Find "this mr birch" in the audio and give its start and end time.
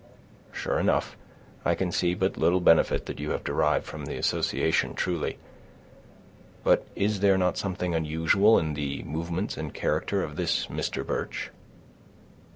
10.37-11.51